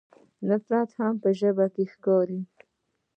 نفرت 0.49 0.89
هم 0.99 1.13
په 1.23 1.29
ژبه 1.39 1.65
کې 1.73 1.83
ښکاري. 1.93 2.39